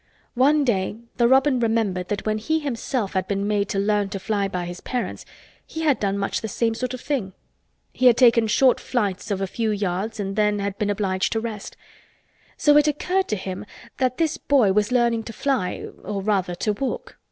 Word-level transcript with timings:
One 0.33 0.63
day 0.65 0.97
the 1.17 1.27
robin 1.27 1.59
remembered 1.59 2.07
that 2.07 2.25
when 2.25 2.39
he 2.39 2.57
himself 2.57 3.13
had 3.13 3.27
been 3.27 3.47
made 3.47 3.69
to 3.69 3.77
learn 3.77 4.09
to 4.09 4.19
fly 4.19 4.47
by 4.47 4.65
his 4.65 4.81
parents 4.81 5.25
he 5.63 5.81
had 5.81 5.99
done 5.99 6.17
much 6.17 6.41
the 6.41 6.47
same 6.47 6.73
sort 6.73 6.95
of 6.95 7.01
thing. 7.01 7.33
He 7.93 8.07
had 8.07 8.17
taken 8.17 8.47
short 8.47 8.79
flights 8.79 9.29
of 9.29 9.41
a 9.41 9.45
few 9.45 9.69
yards 9.69 10.19
and 10.19 10.35
then 10.35 10.57
had 10.57 10.79
been 10.79 10.89
obliged 10.89 11.31
to 11.33 11.39
rest. 11.39 11.77
So 12.57 12.77
it 12.77 12.87
occurred 12.87 13.27
to 13.27 13.35
him 13.35 13.63
that 13.97 14.17
this 14.17 14.37
boy 14.37 14.73
was 14.73 14.91
learning 14.91 15.21
to 15.25 15.33
fly—or 15.33 16.23
rather 16.23 16.55
to 16.55 16.73
walk. 16.73 17.17